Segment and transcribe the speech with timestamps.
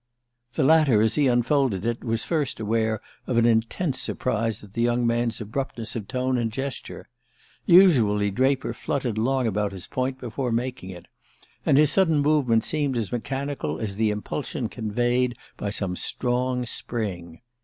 [0.53, 4.81] The latter, as he unfolded it, was first aware of an intense surprise at the
[4.81, 7.07] young man's abruptness of tone and gesture.
[7.67, 11.05] Usually Draper fluttered long about his point before making it;
[11.67, 17.41] and his sudden movement seemed as mechanical as the impulsion conveyed by some strong spring.